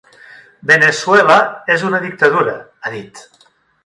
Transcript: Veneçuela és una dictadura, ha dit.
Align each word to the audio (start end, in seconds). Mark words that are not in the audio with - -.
Veneçuela 0.69 1.35
és 1.75 1.83
una 1.89 1.99
dictadura, 2.05 2.57
ha 2.87 2.93
dit. 2.95 3.23